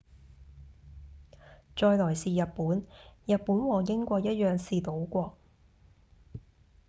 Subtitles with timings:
[1.75, 2.87] 再來是日本
[3.27, 5.37] 日本和英國一樣是島國